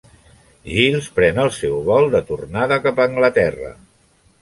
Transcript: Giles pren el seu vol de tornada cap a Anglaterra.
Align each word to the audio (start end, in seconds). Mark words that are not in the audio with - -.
Giles 0.77 1.09
pren 1.19 1.37
el 1.45 1.53
seu 1.59 1.77
vol 1.91 2.09
de 2.17 2.25
tornada 2.33 2.83
cap 2.89 3.03
a 3.07 3.11
Anglaterra. 3.11 3.75